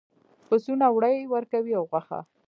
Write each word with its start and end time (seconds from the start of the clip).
پسونه 0.47 0.85
وړۍ 0.95 1.17
ورکوي 1.33 1.73
او 1.79 1.83
غوښه. 1.91 2.19